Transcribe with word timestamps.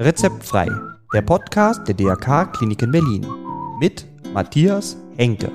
Rezeptfrei, 0.00 0.70
der 1.12 1.22
Podcast 1.22 1.86
der 1.86 1.94
DRK 1.94 2.52
Klinik 2.52 2.82
in 2.82 2.90
Berlin 2.90 3.26
mit 3.78 4.06
Matthias 4.32 4.96
Henke. 5.16 5.52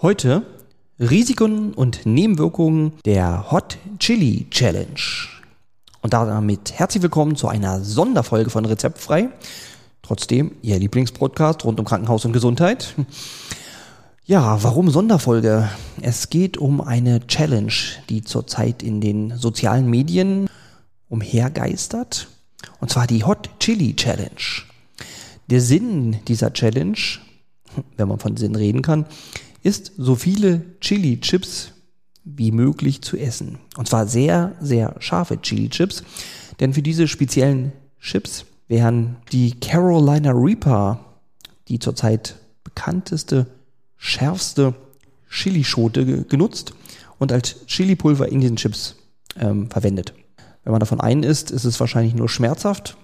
Heute 0.00 0.42
Risiken 0.98 1.74
und 1.74 2.06
Nebenwirkungen 2.06 2.92
der 3.04 3.50
Hot 3.50 3.78
Chili 3.98 4.46
Challenge. 4.50 5.28
Und 6.00 6.12
damit 6.12 6.72
herzlich 6.78 7.02
willkommen 7.02 7.36
zu 7.36 7.48
einer 7.48 7.82
Sonderfolge 7.82 8.50
von 8.50 8.64
Rezeptfrei. 8.64 9.28
Trotzdem 10.08 10.52
Ihr 10.62 10.78
Lieblingspodcast 10.78 11.66
rund 11.66 11.78
um 11.78 11.84
Krankenhaus 11.84 12.24
und 12.24 12.32
Gesundheit. 12.32 12.94
Ja, 14.24 14.62
warum 14.62 14.88
Sonderfolge? 14.88 15.68
Es 16.00 16.30
geht 16.30 16.56
um 16.56 16.80
eine 16.80 17.26
Challenge, 17.26 17.74
die 18.08 18.24
zurzeit 18.24 18.82
in 18.82 19.02
den 19.02 19.36
sozialen 19.36 19.86
Medien 19.86 20.48
umhergeistert. 21.10 22.28
Und 22.80 22.90
zwar 22.90 23.06
die 23.06 23.24
Hot 23.24 23.50
Chili 23.60 23.96
Challenge. 23.96 24.62
Der 25.50 25.60
Sinn 25.60 26.16
dieser 26.26 26.54
Challenge, 26.54 26.96
wenn 27.98 28.08
man 28.08 28.18
von 28.18 28.38
Sinn 28.38 28.56
reden 28.56 28.80
kann, 28.80 29.04
ist, 29.62 29.92
so 29.98 30.14
viele 30.14 30.80
Chili 30.80 31.20
Chips 31.20 31.72
wie 32.24 32.50
möglich 32.50 33.02
zu 33.02 33.18
essen. 33.18 33.58
Und 33.76 33.88
zwar 33.88 34.06
sehr, 34.06 34.56
sehr 34.58 34.96
scharfe 35.00 35.42
Chili 35.42 35.68
Chips. 35.68 36.02
Denn 36.60 36.72
für 36.72 36.82
diese 36.82 37.08
speziellen 37.08 37.72
Chips 38.00 38.46
wären 38.68 39.16
die 39.32 39.58
Carolina 39.58 40.30
Reaper 40.32 41.00
die 41.68 41.78
zurzeit 41.78 42.36
bekannteste 42.64 43.46
schärfste 43.96 44.74
Chilischote 45.30 46.24
genutzt 46.24 46.72
und 47.18 47.32
als 47.32 47.66
Chilipulver 47.66 48.28
in 48.28 48.40
diesen 48.40 48.56
Chips 48.56 48.96
ähm, 49.38 49.70
verwendet. 49.70 50.14
Wenn 50.64 50.72
man 50.72 50.80
davon 50.80 51.00
einen 51.00 51.22
isst, 51.22 51.50
ist 51.50 51.64
es 51.64 51.78
wahrscheinlich 51.80 52.14
nur 52.14 52.28
schmerzhaft. 52.28 52.96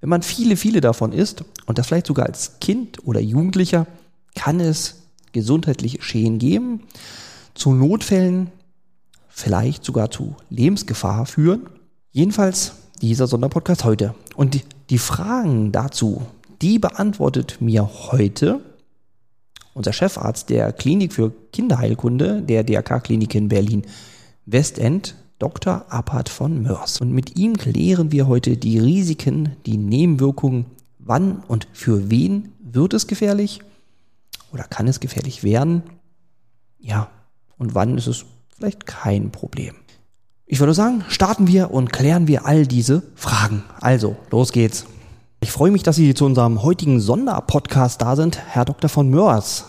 Wenn 0.00 0.08
man 0.08 0.22
viele, 0.22 0.56
viele 0.56 0.80
davon 0.80 1.12
isst 1.12 1.44
und 1.66 1.78
das 1.78 1.86
vielleicht 1.86 2.06
sogar 2.06 2.26
als 2.26 2.58
Kind 2.60 3.06
oder 3.06 3.20
Jugendlicher, 3.20 3.86
kann 4.34 4.58
es 4.58 5.02
gesundheitliche 5.32 6.02
Schäden 6.02 6.38
geben, 6.38 6.82
zu 7.54 7.72
Notfällen, 7.74 8.50
vielleicht 9.28 9.84
sogar 9.84 10.10
zu 10.10 10.36
Lebensgefahr 10.50 11.26
führen. 11.26 11.68
Jedenfalls 12.10 12.72
dieser 13.00 13.26
Sonderpodcast 13.26 13.84
heute. 13.84 14.14
Und 14.34 14.64
die, 14.92 14.98
Fragen 14.98 15.72
dazu, 15.72 16.20
die 16.60 16.78
beantwortet 16.78 17.62
mir 17.62 17.88
heute 18.10 18.60
unser 19.72 19.94
Chefarzt 19.94 20.50
der 20.50 20.70
Klinik 20.70 21.14
für 21.14 21.32
Kinderheilkunde 21.50 22.42
der 22.42 22.62
DRK-Klinik 22.62 23.34
in 23.34 23.48
Berlin 23.48 23.86
Westend, 24.44 25.14
Dr. 25.38 25.86
Appert 25.88 26.28
von 26.28 26.62
Mörs. 26.62 27.00
Und 27.00 27.10
mit 27.10 27.38
ihm 27.38 27.56
klären 27.56 28.12
wir 28.12 28.28
heute 28.28 28.58
die 28.58 28.78
Risiken, 28.78 29.56
die 29.64 29.78
Nebenwirkungen, 29.78 30.66
wann 30.98 31.42
und 31.48 31.66
für 31.72 32.10
wen 32.10 32.52
wird 32.60 32.92
es 32.92 33.06
gefährlich 33.06 33.60
oder 34.52 34.64
kann 34.64 34.88
es 34.88 35.00
gefährlich 35.00 35.42
werden? 35.42 35.84
Ja, 36.78 37.10
und 37.56 37.74
wann 37.74 37.96
ist 37.96 38.08
es 38.08 38.26
vielleicht 38.54 38.84
kein 38.84 39.32
Problem? 39.32 39.74
Ich 40.52 40.60
würde 40.60 40.74
sagen, 40.74 41.02
starten 41.08 41.46
wir 41.46 41.70
und 41.70 41.94
klären 41.94 42.28
wir 42.28 42.44
all 42.44 42.66
diese 42.66 43.02
Fragen. 43.14 43.64
Also, 43.80 44.16
los 44.30 44.52
geht's. 44.52 44.84
Ich 45.40 45.50
freue 45.50 45.70
mich, 45.70 45.82
dass 45.82 45.96
Sie 45.96 46.12
zu 46.12 46.26
unserem 46.26 46.62
heutigen 46.62 47.00
Sonderpodcast 47.00 48.02
da 48.02 48.16
sind, 48.16 48.38
Herr 48.48 48.66
Dr. 48.66 48.90
von 48.90 49.08
Mörs. 49.08 49.64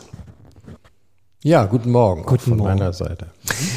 Ja, 1.42 1.64
guten 1.68 1.90
Morgen. 1.90 2.24
Guten 2.24 2.50
von 2.50 2.58
Morgen. 2.58 2.80
meiner 2.80 2.92
Seite. 2.92 3.28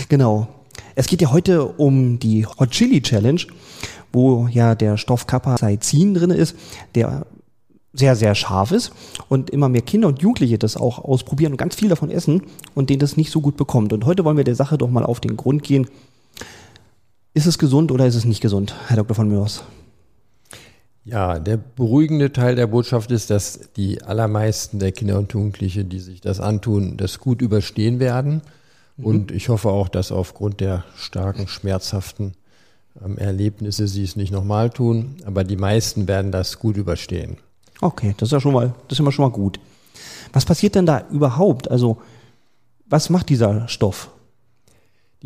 Genau. 0.09 0.49
Es 0.97 1.07
geht 1.07 1.23
ja 1.23 1.31
heute 1.31 1.67
um 1.67 2.19
die 2.19 2.45
Hot 2.45 2.73
Chili 2.73 3.01
Challenge, 3.01 3.43
wo 4.13 4.49
ja 4.49 4.75
der 4.75 4.97
Stoff 4.97 5.29
Capsaicin 5.29 6.13
drin 6.13 6.31
ist, 6.31 6.57
der 6.97 7.25
sehr, 7.93 8.17
sehr 8.17 8.35
scharf 8.35 8.73
ist 8.73 8.91
und 9.29 9.51
immer 9.51 9.69
mehr 9.69 9.83
Kinder 9.83 10.09
und 10.09 10.23
Jugendliche 10.23 10.59
das 10.59 10.77
auch 10.77 10.99
ausprobieren 10.99 11.53
und 11.53 11.57
ganz 11.57 11.77
viel 11.77 11.89
davon 11.89 12.11
essen 12.11 12.43
und 12.75 12.91
denen 12.91 12.99
das 12.99 13.17
nicht 13.17 13.31
so 13.31 13.41
gut 13.41 13.57
bekommt. 13.57 13.93
Und 13.93 14.07
heute 14.07 14.25
wollen 14.25 14.39
wir 14.39 14.43
der 14.43 14.57
Sache 14.57 14.77
doch 14.77 14.91
mal 14.91 15.05
auf 15.05 15.21
den 15.21 15.37
Grund 15.37 15.63
gehen. 15.63 15.87
Ist 17.37 17.45
es 17.45 17.59
gesund 17.59 17.93
oder 17.93 18.07
ist 18.07 18.15
es 18.15 18.25
nicht 18.25 18.41
gesund, 18.41 18.75
Herr 18.87 18.97
Dr. 18.97 19.15
von 19.15 19.29
Mörs? 19.29 19.63
Ja, 21.05 21.39
der 21.39 21.59
beruhigende 21.59 22.33
Teil 22.33 22.55
der 22.55 22.67
Botschaft 22.67 23.11
ist, 23.11 23.29
dass 23.29 23.61
die 23.77 24.01
allermeisten 24.01 24.79
der 24.79 24.91
Kinder 24.91 25.19
und 25.19 25.35
Jugendliche, 25.35 25.85
die 25.85 26.01
sich 26.01 26.23
das 26.23 26.41
antun, 26.41 26.97
das 26.97 27.19
gut 27.19 27.43
überstehen 27.43 28.01
werden. 28.01 28.41
Mhm. 28.97 29.05
Und 29.05 29.31
ich 29.33 29.51
hoffe 29.51 29.69
auch, 29.69 29.91
dass 29.91 30.13
aufgrund 30.13 30.61
der 30.61 30.85
starken, 30.97 31.47
schmerzhaften 31.47 32.33
ähm, 33.05 33.19
Erlebnisse 33.19 33.87
sie 33.87 34.05
es 34.05 34.17
nicht 34.17 34.33
nochmal 34.33 34.71
tun. 34.71 35.17
Aber 35.27 35.45
die 35.45 35.59
meisten 35.59 36.09
werden 36.09 36.33
das 36.33 36.59
gut 36.59 36.79
überstehen. 36.79 37.37
Okay, 37.83 38.15
das 38.17 38.29
ist 38.29 38.33
ja 38.33 38.41
schon 38.41 38.55
mal, 38.55 38.73
das 38.89 38.97
ist 38.97 39.01
immer 39.01 39.13
schon 39.13 39.27
mal 39.27 39.37
gut. 39.37 39.61
Was 40.33 40.47
passiert 40.47 40.75
denn 40.75 40.87
da 40.87 41.05
überhaupt? 41.11 41.71
Also, 41.71 41.99
was 42.87 43.11
macht 43.11 43.29
dieser 43.29 43.69
Stoff? 43.69 44.09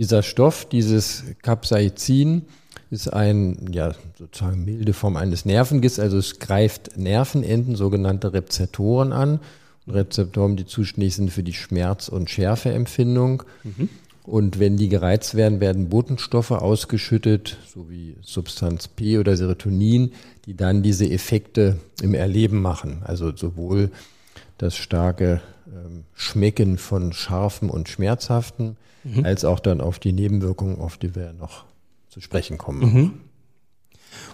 Dieser 0.00 0.22
Stoff, 0.22 0.64
dieses 0.64 1.24
Capsaicin, 1.42 2.46
ist 2.90 3.12
ein, 3.12 3.68
ja, 3.70 3.94
sozusagen 4.18 4.64
milde 4.64 4.94
Form 4.94 5.16
eines 5.16 5.44
Nervengiss, 5.44 6.00
also 6.00 6.16
es 6.16 6.38
greift 6.38 6.96
Nervenenden, 6.96 7.76
sogenannte 7.76 8.32
Rezeptoren 8.32 9.12
an. 9.12 9.40
Rezeptoren, 9.86 10.56
die 10.56 10.64
zuständig 10.64 11.14
sind 11.16 11.30
für 11.30 11.42
die 11.42 11.52
Schmerz- 11.52 12.08
und 12.08 12.30
Schärfeempfindung. 12.30 13.42
Mhm. 13.62 13.90
Und 14.24 14.58
wenn 14.58 14.78
die 14.78 14.88
gereizt 14.88 15.34
werden, 15.34 15.60
werden 15.60 15.90
Botenstoffe 15.90 16.52
ausgeschüttet, 16.52 17.58
sowie 17.70 18.16
Substanz 18.22 18.88
P 18.88 19.18
oder 19.18 19.36
Serotonin, 19.36 20.12
die 20.46 20.56
dann 20.56 20.82
diese 20.82 21.10
Effekte 21.10 21.78
im 22.00 22.14
Erleben 22.14 22.62
machen. 22.62 23.02
Also 23.04 23.36
sowohl 23.36 23.90
das 24.58 24.76
starke 24.76 25.40
ähm, 25.66 26.04
Schmecken 26.14 26.78
von 26.78 27.12
scharfen 27.12 27.70
und 27.70 27.88
schmerzhaften, 27.88 28.76
mhm. 29.04 29.24
als 29.24 29.44
auch 29.44 29.60
dann 29.60 29.80
auf 29.80 29.98
die 29.98 30.12
Nebenwirkungen, 30.12 30.78
auf 30.78 30.96
die 30.96 31.14
wir 31.14 31.32
noch 31.32 31.64
zu 32.08 32.20
sprechen 32.20 32.58
kommen. 32.58 32.80
Mhm. 32.80 33.12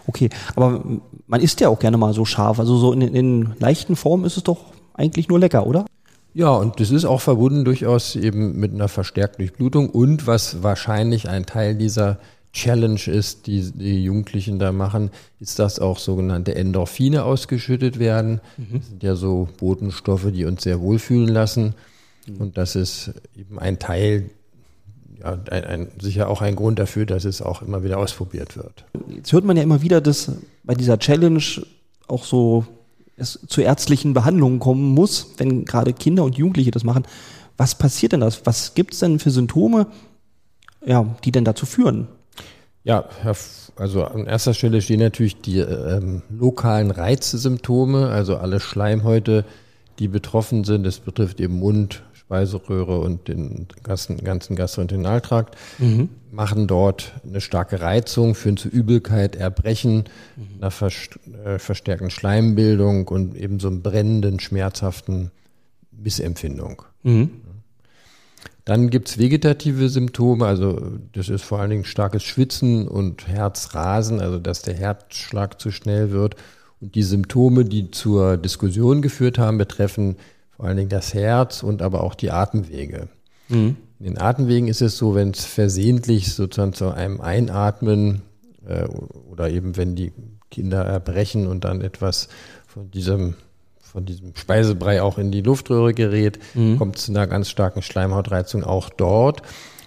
Okay, 0.07 0.31
aber 0.55 0.83
man 1.27 1.41
isst 1.41 1.61
ja 1.61 1.69
auch 1.69 1.79
gerne 1.79 1.97
mal 1.97 2.15
so 2.15 2.25
scharf. 2.25 2.59
Also 2.59 2.77
so 2.77 2.93
in, 2.93 3.03
in 3.03 3.55
leichten 3.59 3.97
Formen 3.97 4.25
ist 4.25 4.37
es 4.37 4.43
doch 4.43 4.59
eigentlich 4.95 5.29
nur 5.29 5.39
lecker, 5.39 5.67
oder? 5.67 5.85
Ja, 6.33 6.51
und 6.51 6.81
das 6.81 6.91
ist 6.91 7.05
auch 7.05 7.21
verbunden 7.21 7.65
durchaus 7.65 8.15
eben 8.15 8.57
mit 8.57 8.73
einer 8.73 8.89
verstärkten 8.89 9.45
Durchblutung 9.45 9.89
und 9.89 10.27
was 10.27 10.63
wahrscheinlich 10.63 11.29
ein 11.29 11.47
Teil 11.47 11.77
dieser 11.77 12.19
Challenge 12.57 13.01
ist, 13.07 13.47
die 13.47 13.71
die 13.71 14.03
Jugendlichen 14.03 14.59
da 14.59 14.73
machen, 14.73 15.11
ist, 15.41 15.59
dass 15.59 15.79
auch 15.79 15.99
sogenannte 15.99 16.55
Endorphine 16.55 17.25
ausgeschüttet 17.25 17.99
werden. 17.99 18.41
Mhm. 18.57 18.79
Das 18.79 18.89
sind 18.89 19.03
ja 19.03 19.15
so 19.15 19.49
Botenstoffe, 19.59 20.33
die 20.33 20.47
uns 20.47 20.63
sehr 20.63 20.81
wohlfühlen 20.81 21.29
lassen. 21.29 21.75
Und 22.39 22.57
das 22.57 22.75
ist 22.75 23.13
eben 23.37 23.59
ein 23.59 23.79
Teil 23.79 24.31
ja, 25.21 25.39
ein, 25.51 25.65
ein, 25.65 25.89
sicher 26.01 26.29
auch 26.29 26.41
ein 26.41 26.57
Grund 26.57 26.79
dafür, 26.79 27.05
dass 27.05 27.25
es 27.25 27.43
auch 27.43 27.61
immer 27.61 27.85
wieder 27.85 27.99
ausprobiert 27.99 28.57
wird. 28.57 28.85
Jetzt 29.15 29.33
hört 29.33 29.45
man 29.45 29.57
ja 29.57 29.63
immer 29.63 29.83
wieder, 29.83 30.01
dass 30.01 30.33
bei 30.65 30.75
dieser 30.75 30.99
Challenge 30.99 31.43
auch 32.09 32.25
so 32.25 32.67
es 33.19 33.39
zu 33.47 33.61
ärztlichen 33.61 34.15
Behandlungen 34.15 34.61
kommen 34.61 34.95
muss, 34.95 35.35
wenn 35.37 35.67
gerade 35.67 35.93
Kinder 35.93 36.25
und 36.25 36.37
Jugendliche 36.37 36.71
das 36.71 36.85
machen. 36.85 37.05
Was 37.59 37.77
passiert 37.77 38.13
denn 38.13 38.21
das? 38.21 38.45
Was 38.45 38.75
gibt 38.75 38.95
es 38.95 39.01
denn 39.01 39.19
für 39.19 39.31
Symptome, 39.31 39.87
ja, 40.85 41.17
die 41.25 41.33
denn 41.33 41.45
dazu 41.45 41.67
führen? 41.67 42.09
Ja, 42.87 43.05
also 43.75 44.05
an 44.05 44.27
erster 44.27 44.55
Stelle 44.55 44.81
stehen 44.81 45.01
natürlich 45.01 45.41
die 45.41 45.59
ähm, 45.59 46.23
lokalen 46.31 46.93
Reizsymptome, 46.93 48.09
also 48.09 48.37
alle 48.37 48.61
Schleimhäute, 48.61 49.45
die 49.99 50.07
betroffen 50.07 50.63
sind. 50.63 50.87
Das 50.87 51.01
betrifft 51.01 51.41
eben 51.41 51.59
Mund, 51.59 52.05
Speiseröhre 52.13 53.01
und 53.01 53.27
den 53.27 53.67
ganzen, 53.83 54.19
ganzen 54.19 54.55
Gastrointestinaltrakt, 54.55 55.57
mhm. 55.79 56.11
machen 56.31 56.69
dort 56.69 57.13
eine 57.25 57.41
starke 57.41 57.81
Reizung, 57.81 58.37
führen 58.37 58.57
zu 58.57 58.69
Übelkeit, 58.69 59.35
Erbrechen, 59.35 60.05
mhm. 60.37 60.63
einer 60.63 60.73
äh, 61.45 61.59
verstärkten 61.59 62.11
Schleimbildung 62.11 63.09
und 63.09 63.35
eben 63.35 63.59
so 63.59 63.67
einem 63.67 63.83
brennenden, 63.83 64.39
schmerzhaften 64.39 65.33
Missempfindung. 65.91 66.83
Mhm. 67.03 67.31
Dann 68.67 68.91
gibt's 68.91 69.17
vegetative 69.17 69.89
Symptome, 69.89 70.45
also 70.45 70.99
das 71.13 71.29
ist 71.29 71.45
vor 71.45 71.61
allen 71.61 71.71
Dingen 71.71 71.85
starkes 71.85 72.25
Schwitzen 72.25 72.89
und 72.89 73.29
Herzrasen, 73.29 74.21
also 74.21 74.41
dass 74.41 74.63
der 74.63 74.75
Herzschlag 74.75 75.61
zu 75.61 75.71
schnell 75.71 76.11
wird. 76.11 76.35
Und 76.81 76.97
die 76.97 77.05
Symptome, 77.05 77.65
die 77.65 77.93
zur 77.93 78.37
Diskussion 78.37 79.03
geführt 79.03 79.39
haben, 79.39 79.57
betreffen 79.57 80.17
vor 80.51 80.67
allen 80.67 80.77
Dingen 80.79 80.89
das 80.89 81.15
Herz 81.15 81.63
und 81.63 81.81
aber 81.81 82.03
auch 82.03 82.17
die 82.17 82.33
Atemwege. 82.33 83.09
Mhm. 83.49 83.77
In 84.01 84.05
den 84.05 84.19
Atemwegen 84.19 84.67
ist 84.67 84.83
es 84.83 84.99
so, 84.99 85.15
wenn 85.15 85.31
es 85.31 85.45
versehentlich 85.45 86.35
sozusagen 86.35 86.73
zu 86.73 86.91
einem 86.91 87.21
Einatmen 87.21 88.23
äh, 88.67 88.85
oder 89.31 89.49
eben 89.49 89.77
wenn 89.77 89.95
die 89.95 90.13
Kinder 90.51 90.85
erbrechen 90.85 91.47
und 91.47 91.63
dann 91.63 91.83
etwas 91.83 92.29
von 92.67 92.91
diesem 92.91 93.35
von 93.97 94.05
diesem 94.05 94.37
Speisebrei 94.37 95.01
auch 95.01 95.17
in 95.17 95.31
die 95.31 95.41
Luftröhre 95.41 95.95
gerät, 95.95 96.39
mhm. 96.53 96.77
kommt 96.77 96.99
zu 96.99 97.13
einer 97.13 97.27
ganz 97.27 97.49
starken 97.49 97.81
Schleimhautreizung 97.81 98.63
auch 98.63 98.91
dort. 98.91 99.41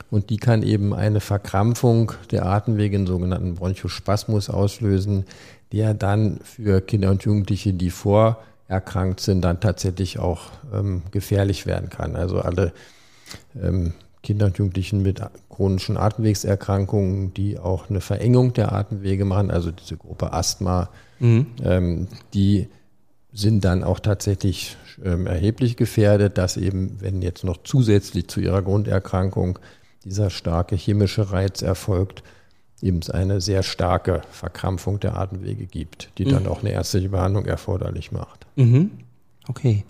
Und 0.09 0.31
die 0.31 0.37
kann 0.37 0.63
eben 0.63 0.95
eine 0.95 1.19
Verkrampfung 1.19 2.13
der 2.31 2.47
Atemwege, 2.47 2.97
einen 2.97 3.05
sogenannten 3.05 3.53
Bronchospasmus 3.53 4.49
auslösen, 4.49 5.25
der 5.71 5.93
dann 5.93 6.39
für 6.43 6.81
Kinder 6.81 7.11
und 7.11 7.21
Jugendliche, 7.21 7.71
die 7.71 7.91
vorerkrankt 7.91 9.19
sind, 9.19 9.43
dann 9.43 9.59
tatsächlich 9.59 10.17
auch 10.17 10.53
ähm, 10.73 11.03
gefährlich 11.11 11.67
werden 11.67 11.91
kann. 11.91 12.15
Also 12.15 12.39
alle 12.39 12.73
ähm, 13.61 13.93
Kinder 14.23 14.47
und 14.47 14.57
Jugendlichen 14.57 15.03
mit 15.03 15.21
chronischen 15.51 15.97
Atemwegserkrankungen, 15.97 17.35
die 17.35 17.59
auch 17.59 17.91
eine 17.91 18.01
Verengung 18.01 18.53
der 18.53 18.71
Atemwege 18.71 19.23
machen, 19.23 19.51
also 19.51 19.69
diese 19.69 19.97
Gruppe 19.97 20.33
Asthma, 20.33 20.89
mhm. 21.19 21.45
ähm, 21.63 22.07
die 22.33 22.69
sind 23.31 23.63
dann 23.65 23.83
auch 23.83 23.99
tatsächlich 23.99 24.77
ähm, 25.03 25.27
erheblich 25.27 25.77
gefährdet, 25.77 26.37
dass 26.37 26.57
eben, 26.57 26.99
wenn 27.01 27.21
jetzt 27.21 27.43
noch 27.43 27.57
zusätzlich 27.63 28.27
zu 28.27 28.39
ihrer 28.39 28.61
Grunderkrankung 28.61 29.59
dieser 30.03 30.29
starke 30.29 30.75
chemische 30.75 31.31
Reiz 31.31 31.61
erfolgt, 31.61 32.23
eben 32.81 32.99
es 32.99 33.09
eine 33.09 33.41
sehr 33.41 33.63
starke 33.63 34.21
Verkrampfung 34.31 34.99
der 34.99 35.17
Atemwege 35.17 35.65
gibt, 35.65 36.09
die 36.17 36.25
mhm. 36.25 36.29
dann 36.29 36.47
auch 36.47 36.61
eine 36.61 36.71
ärztliche 36.71 37.09
Behandlung 37.09 37.45
erforderlich 37.45 38.11
macht. 38.11 38.45
Mhm. 38.55 38.91
Okay. 39.47 39.83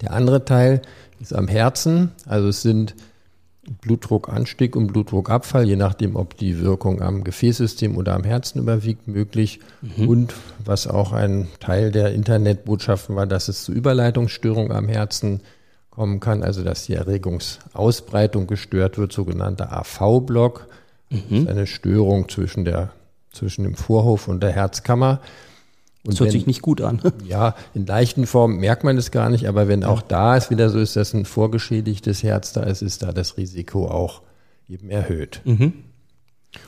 Der 0.00 0.12
andere 0.12 0.44
Teil 0.44 0.82
ist 1.20 1.34
am 1.34 1.48
Herzen, 1.48 2.12
also 2.24 2.48
es 2.48 2.62
sind 2.62 2.94
Blutdruckanstieg 3.82 4.76
und 4.76 4.88
Blutdruckabfall, 4.88 5.66
je 5.66 5.76
nachdem, 5.76 6.16
ob 6.16 6.36
die 6.36 6.60
Wirkung 6.60 7.02
am 7.02 7.24
Gefäßsystem 7.24 7.96
oder 7.96 8.14
am 8.14 8.24
Herzen 8.24 8.60
überwiegt, 8.60 9.08
möglich. 9.08 9.60
Mhm. 9.82 10.08
Und 10.08 10.34
was 10.64 10.86
auch 10.86 11.12
ein 11.12 11.48
Teil 11.60 11.90
der 11.90 12.12
Internetbotschaften 12.12 13.16
war, 13.16 13.26
dass 13.26 13.48
es 13.48 13.64
zu 13.64 13.72
Überleitungsstörungen 13.72 14.72
am 14.72 14.88
Herzen 14.88 15.40
kommen 15.90 16.20
kann, 16.20 16.42
also 16.42 16.62
dass 16.62 16.86
die 16.86 16.94
Erregungsausbreitung 16.94 18.46
gestört 18.46 18.98
wird, 18.98 19.12
sogenannter 19.12 19.72
AV-Block. 19.72 20.66
Mhm. 21.08 21.46
eine 21.48 21.66
Störung 21.66 22.28
zwischen, 22.28 22.64
der, 22.64 22.90
zwischen 23.32 23.62
dem 23.62 23.76
Vorhof 23.76 24.26
und 24.26 24.42
der 24.42 24.50
Herzkammer. 24.50 25.20
Und 26.06 26.14
das 26.14 26.20
hört 26.20 26.28
wenn, 26.28 26.32
sich 26.32 26.46
nicht 26.46 26.62
gut 26.62 26.80
an. 26.80 27.00
Ja, 27.26 27.54
in 27.74 27.86
leichten 27.86 28.26
Formen 28.26 28.58
merkt 28.58 28.84
man 28.84 28.96
es 28.96 29.10
gar 29.10 29.30
nicht, 29.30 29.48
aber 29.48 29.68
wenn 29.68 29.84
auch 29.84 30.02
da 30.02 30.36
es 30.36 30.50
wieder 30.50 30.70
so 30.70 30.78
ist, 30.78 30.96
dass 30.96 31.12
ein 31.12 31.24
vorgeschädigtes 31.24 32.22
Herz 32.22 32.52
da 32.52 32.62
ist, 32.62 32.82
ist 32.82 33.02
da 33.02 33.12
das 33.12 33.36
Risiko 33.36 33.88
auch 33.88 34.22
eben 34.68 34.90
erhöht. 34.90 35.40
Mhm. 35.44 35.72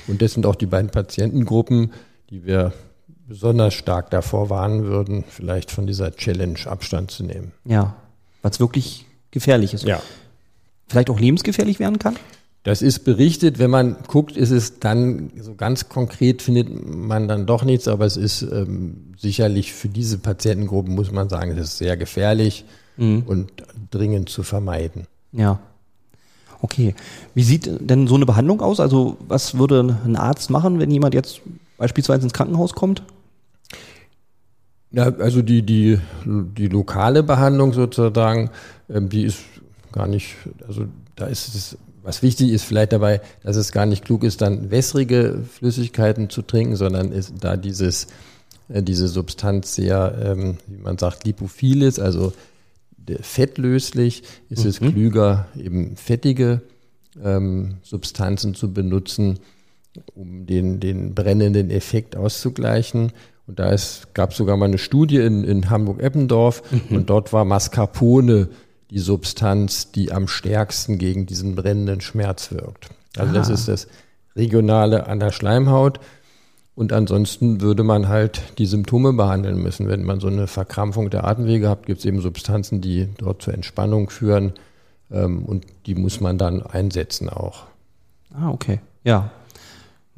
Und 0.07 0.21
das 0.23 0.33
sind 0.33 0.47
auch 0.47 0.57
die 0.57 0.67
beiden 0.67 0.91
Patientengruppen, 0.91 1.93
die 2.31 2.45
wir 2.45 2.73
besonders 3.27 3.75
stark 3.75 4.11
davor 4.11 4.51
warnen 4.51 4.85
würden, 4.85 5.25
vielleicht 5.29 5.71
von 5.71 5.87
dieser 5.87 6.15
Challenge 6.17 6.59
Abstand 6.67 7.11
zu 7.11 7.25
nehmen. 7.25 7.53
Ja, 7.65 7.97
weil 8.43 8.51
es 8.51 8.61
wirklich 8.61 9.07
gefährlich 9.31 9.75
ist. 9.75 9.85
Ja. 9.85 10.01
Vielleicht 10.89 11.11
auch 11.11 11.21
lebensgefährlich 11.21 11.79
werden 11.79 11.99
kann? 11.99 12.17
Das 12.69 12.83
ist 12.83 12.99
berichtet, 12.99 13.59
wenn 13.59 13.71
man 13.71 13.97
guckt, 14.09 14.37
ist 14.37 14.51
es 14.51 14.79
dann 14.79 15.31
so 15.41 15.55
ganz 15.55 15.89
konkret 15.89 16.43
findet 16.43 16.69
man 16.87 17.27
dann 17.27 17.47
doch 17.47 17.65
nichts, 17.65 17.89
aber 17.89 18.05
es 18.05 18.19
ist 18.19 18.43
ähm, 18.43 19.15
sicherlich 19.17 19.73
für 19.73 19.89
diese 19.89 20.19
Patientengruppen 20.19 20.95
muss 20.95 21.11
man 21.11 21.31
sagen, 21.31 21.53
es 21.53 21.59
ist 21.61 21.79
sehr 21.79 21.97
gefährlich 21.97 22.67
mhm. 22.99 23.23
und 23.25 23.51
dringend 23.91 24.29
zu 24.29 24.43
vermeiden. 24.43 25.07
Ja. 25.33 25.61
Okay. 26.61 26.95
Wie 27.35 27.43
sieht 27.43 27.71
denn 27.81 28.07
so 28.07 28.17
eine 28.17 28.27
Behandlung 28.27 28.61
aus? 28.61 28.81
Also 28.81 29.17
was 29.27 29.57
würde 29.57 29.97
ein 30.05 30.17
Arzt 30.17 30.51
machen, 30.51 30.79
wenn 30.79 30.91
jemand 30.91 31.15
jetzt 31.15 31.41
beispielsweise 31.79 32.25
ins 32.25 32.35
Krankenhaus 32.35 32.75
kommt? 32.75 33.03
Ja, 34.91 35.05
also 35.05 35.41
die, 35.41 35.63
die, 35.63 36.01
die 36.27 36.69
lokale 36.69 37.23
Behandlung 37.23 37.73
sozusagen, 37.73 38.51
ähm, 38.91 39.09
die 39.09 39.23
ist 39.23 39.39
gar 39.91 40.07
nicht, 40.07 40.37
also 40.67 40.85
da 41.17 41.29
ist 41.29 41.55
es 41.55 41.79
was 42.09 42.23
wichtig 42.23 42.53
ist 42.53 42.65
vielleicht 42.65 42.93
dabei, 42.93 43.21
dass 43.43 43.57
es 43.57 43.71
gar 43.71 43.85
nicht 43.85 44.03
klug 44.03 44.25
ist, 44.25 44.41
dann 44.41 44.71
wässrige 44.71 45.43
Flüssigkeiten 45.53 46.31
zu 46.31 46.41
trinken, 46.41 46.75
sondern 46.75 47.13
ist 47.13 47.35
da 47.41 47.59
dieses, 47.59 48.07
äh, 48.71 48.83
diese 48.83 49.09
Substanz 49.09 49.75
sehr, 49.75 50.17
ähm, 50.25 50.57
wie 50.67 50.79
man 50.79 50.97
sagt, 50.97 51.27
lipophil 51.27 51.83
ist, 51.83 52.01
also 52.01 52.33
fettlöslich, 53.21 54.23
ist 54.49 54.65
mhm. 54.65 54.71
es 54.71 54.81
klüger, 54.81 55.49
eben 55.55 55.97
fettige 55.97 56.63
ähm, 57.23 57.77
Substanzen 57.83 58.55
zu 58.55 58.73
benutzen, 58.73 59.41
um 60.15 60.47
den, 60.47 60.81
den 60.81 61.15
brennenden 61.15 61.71
Effekt 61.71 62.17
auszugleichen. 62.17 63.13
Und 63.47 63.59
da 63.59 63.77
gab 64.15 64.31
es 64.31 64.37
sogar 64.39 64.57
mal 64.57 64.67
eine 64.67 64.79
Studie 64.79 65.19
in, 65.19 65.45
in 65.45 65.69
Hamburg-Eppendorf 65.69 66.63
mhm. 66.71 66.97
und 66.97 67.11
dort 67.11 67.35
war 67.35 67.45
Mascarpone 67.45 68.49
die 68.91 68.99
Substanz, 68.99 69.93
die 69.93 70.13
am 70.13 70.29
stärksten 70.29 70.99
gegen 70.99 71.27
diesen 71.27 71.55
brennenden 71.55 72.01
Schmerz 72.01 72.51
wirkt. 72.53 72.89
Also 73.17 73.31
Aha. 73.31 73.39
das 73.39 73.49
ist 73.49 73.69
das 73.69 73.89
Regionale 74.37 75.07
an 75.07 75.21
der 75.21 75.33
Schleimhaut. 75.33 76.01
Und 76.75 76.93
ansonsten 76.93 77.61
würde 77.61 77.83
man 77.83 78.07
halt 78.07 78.41
die 78.59 78.67
Symptome 78.67 79.13
behandeln 79.13 79.61
müssen. 79.61 79.89
Wenn 79.89 80.05
man 80.05 80.21
so 80.21 80.29
eine 80.29 80.47
Verkrampfung 80.47 81.11
der 81.11 81.25
Atemwege 81.25 81.69
hat, 81.69 81.87
gibt 81.87 81.99
es 81.99 82.05
eben 82.05 82.21
Substanzen, 82.21 82.81
die 82.81 83.09
dort 83.19 83.43
zur 83.43 83.53
Entspannung 83.53 84.11
führen. 84.11 84.53
Ähm, 85.11 85.45
und 85.45 85.67
die 85.87 85.97
muss 85.97 86.21
man 86.21 86.39
dann 86.39 86.63
einsetzen 86.63 87.29
auch. 87.29 87.65
Ah, 88.33 88.51
okay. 88.51 88.81
Ja, 89.03 89.33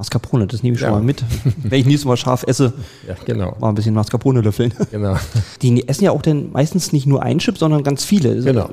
Mascarpone, 0.01 0.47
das 0.47 0.63
nehme 0.63 0.77
ich 0.77 0.81
ja. 0.81 0.89
schon 0.89 0.97
mal 0.97 1.05
mit. 1.05 1.23
Wenn 1.63 1.79
ich 1.79 1.85
nächstes 1.85 2.07
Mal 2.07 2.17
scharf 2.17 2.43
esse, 2.47 2.73
ja, 3.07 3.15
genau. 3.27 3.55
mal 3.61 3.69
ein 3.69 3.75
bisschen 3.75 3.95
Mascarpone 3.95 4.41
löffeln. 4.41 4.73
Genau. 4.91 5.17
Die 5.61 5.87
essen 5.87 6.05
ja 6.05 6.11
auch 6.11 6.23
denn 6.23 6.53
meistens 6.53 6.95
nicht 6.95 7.07
nur 7.07 7.23
ein 7.23 7.39
Chip, 7.39 7.59
sondern 7.59 7.83
ganz 7.83 8.03
viele. 8.03 8.43
Genau. 8.43 8.71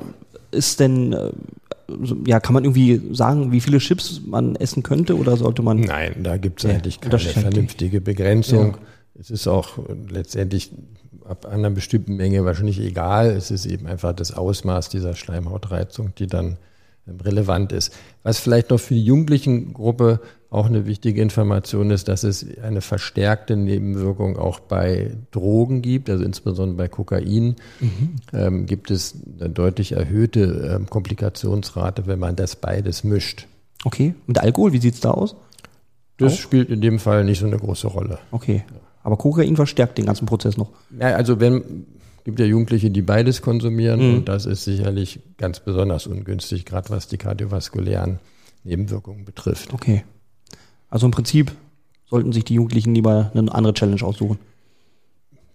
Ist 0.52 0.80
denn, 0.80 1.12
äh, 1.12 1.30
ja, 2.26 2.40
kann 2.40 2.54
man 2.54 2.64
irgendwie 2.64 3.02
sagen, 3.12 3.52
wie 3.52 3.60
viele 3.60 3.76
Chips 3.76 4.22
man 4.26 4.56
essen 4.56 4.82
könnte 4.82 5.18
oder 5.18 5.36
sollte 5.36 5.60
man? 5.60 5.80
Nein, 5.80 6.14
da 6.22 6.38
gibt 6.38 6.64
es 6.64 6.70
eigentlich 6.70 6.98
keine 6.98 7.18
vernünftige 7.18 8.00
Begrenzung. 8.00 8.70
Ja. 8.70 8.78
Es 9.20 9.30
ist 9.30 9.46
auch 9.48 9.78
letztendlich 10.08 10.70
ab 11.26 11.44
einer 11.44 11.68
bestimmten 11.68 12.16
Menge 12.16 12.46
wahrscheinlich 12.46 12.80
egal. 12.80 13.26
Es 13.26 13.50
ist 13.50 13.66
eben 13.66 13.86
einfach 13.86 14.14
das 14.14 14.32
Ausmaß 14.32 14.88
dieser 14.88 15.14
Schleimhautreizung, 15.14 16.14
die 16.16 16.26
dann 16.26 16.56
relevant 17.24 17.72
ist. 17.72 17.92
Was 18.22 18.38
vielleicht 18.38 18.70
noch 18.70 18.80
für 18.80 18.94
die 18.94 19.04
jugendlichen 19.04 19.72
Gruppe 19.72 20.20
auch 20.50 20.66
eine 20.66 20.86
wichtige 20.86 21.20
Information 21.20 21.90
ist, 21.90 22.08
dass 22.08 22.24
es 22.24 22.46
eine 22.62 22.80
verstärkte 22.80 23.56
Nebenwirkung 23.56 24.38
auch 24.38 24.60
bei 24.60 25.10
Drogen 25.30 25.82
gibt, 25.82 26.08
also 26.08 26.24
insbesondere 26.24 26.76
bei 26.76 26.88
Kokain 26.88 27.56
mhm. 27.80 28.16
ähm, 28.32 28.66
gibt 28.66 28.90
es 28.90 29.14
eine 29.38 29.50
deutlich 29.50 29.92
erhöhte 29.92 30.74
ähm, 30.74 30.88
Komplikationsrate, 30.88 32.06
wenn 32.06 32.18
man 32.18 32.34
das 32.34 32.56
beides 32.56 33.04
mischt. 33.04 33.46
Okay, 33.84 34.14
mit 34.26 34.38
Alkohol, 34.38 34.72
wie 34.72 34.80
sieht 34.80 34.94
es 34.94 35.00
da 35.00 35.10
aus? 35.10 35.36
Das 36.16 36.32
auch? 36.32 36.38
spielt 36.38 36.70
in 36.70 36.80
dem 36.80 36.98
Fall 36.98 37.24
nicht 37.24 37.40
so 37.40 37.46
eine 37.46 37.58
große 37.58 37.86
Rolle. 37.86 38.18
Okay, 38.30 38.64
aber 39.02 39.16
Kokain 39.18 39.54
verstärkt 39.54 39.98
den 39.98 40.06
ganzen 40.06 40.26
Prozess 40.26 40.56
noch. 40.56 40.70
Ja, 40.98 41.08
also 41.08 41.40
wenn 41.40 41.86
gibt 42.28 42.40
ja 42.40 42.44
Jugendliche, 42.44 42.90
die 42.90 43.00
beides 43.00 43.40
konsumieren 43.40 44.06
mhm. 44.06 44.14
und 44.16 44.28
das 44.28 44.44
ist 44.44 44.64
sicherlich 44.64 45.20
ganz 45.38 45.60
besonders 45.60 46.06
ungünstig, 46.06 46.66
gerade 46.66 46.90
was 46.90 47.08
die 47.08 47.16
kardiovaskulären 47.16 48.18
Nebenwirkungen 48.64 49.24
betrifft. 49.24 49.72
Okay. 49.72 50.04
Also 50.90 51.06
im 51.06 51.10
Prinzip 51.10 51.52
sollten 52.04 52.32
sich 52.32 52.44
die 52.44 52.52
Jugendlichen 52.52 52.94
lieber 52.94 53.30
eine 53.32 53.50
andere 53.50 53.72
Challenge 53.72 54.02
aussuchen. 54.02 54.38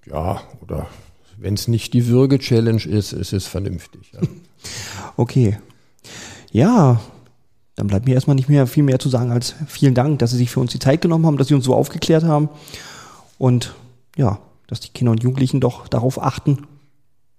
Ja, 0.07 0.41
oder 0.61 0.87
wenn 1.37 1.53
es 1.53 1.67
nicht 1.67 1.93
die 1.93 2.07
Würge-Challenge 2.07 2.83
ist, 2.83 3.13
ist 3.13 3.33
es 3.33 3.45
vernünftig. 3.45 4.11
Ja. 4.11 4.21
okay. 5.15 5.59
Ja, 6.51 6.99
dann 7.75 7.85
bleibt 7.85 8.07
mir 8.07 8.15
erstmal 8.15 8.35
nicht 8.35 8.49
mehr 8.49 8.65
viel 8.65 8.81
mehr 8.81 8.97
zu 8.97 9.09
sagen 9.09 9.29
als 9.29 9.53
vielen 9.67 9.93
Dank, 9.93 10.17
dass 10.17 10.31
Sie 10.31 10.37
sich 10.37 10.49
für 10.49 10.59
uns 10.59 10.71
die 10.71 10.79
Zeit 10.79 11.01
genommen 11.01 11.27
haben, 11.27 11.37
dass 11.37 11.49
Sie 11.49 11.53
uns 11.53 11.65
so 11.65 11.75
aufgeklärt 11.75 12.23
haben. 12.23 12.49
Und 13.37 13.75
ja, 14.17 14.39
dass 14.73 14.79
die 14.79 14.89
Kinder 14.89 15.11
und 15.11 15.21
Jugendlichen 15.21 15.59
doch 15.59 15.87
darauf 15.87 16.19
achten, 16.19 16.65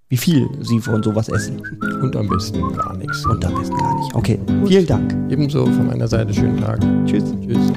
wie 0.09 0.17
viel 0.17 0.49
sie 0.61 0.79
von 0.79 1.03
sowas 1.03 1.29
essen. 1.29 1.61
Und 2.01 2.15
am 2.15 2.29
besten 2.29 2.73
gar 2.75 2.97
nichts. 2.97 3.27
Und 3.27 3.45
am 3.45 3.57
besten 3.57 3.77
gar 3.77 3.99
nicht. 3.99 4.15
Okay, 4.15 4.39
vielen 4.65 4.87
Dank. 4.87 5.13
Ebenso 5.29 5.67
von 5.67 5.89
meiner 5.89 6.07
Seite 6.07 6.33
schönen 6.33 6.61
Tag. 6.61 6.79
Tschüss. 7.05 7.25
Tschüss. 7.45 7.73